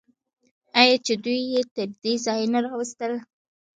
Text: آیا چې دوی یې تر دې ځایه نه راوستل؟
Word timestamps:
آیا 0.79 0.97
چې 1.05 1.13
دوی 1.23 1.39
یې 1.53 1.61
تر 1.75 1.89
دې 2.01 2.13
ځایه 2.25 2.47
نه 2.53 2.59
راوستل؟ 2.65 3.13